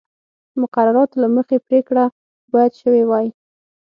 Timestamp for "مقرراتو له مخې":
0.61-1.57